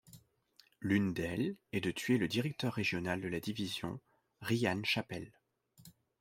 [0.79, 3.99] L’une d’elles est de tuer le directeur régional de la Division
[4.41, 5.31] Ryan Chappelle.